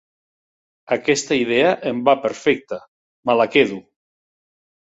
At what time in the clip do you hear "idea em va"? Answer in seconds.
1.41-2.17